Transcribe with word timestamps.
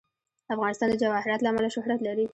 افغانستان 0.53 0.87
د 0.89 0.93
جواهرات 1.03 1.39
له 1.41 1.49
امله 1.51 1.69
شهرت 1.75 1.99
لري. 2.07 2.25